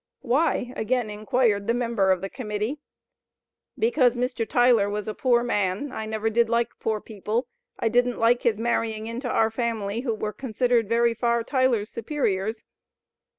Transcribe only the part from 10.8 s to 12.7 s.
very far Tyler's superiors."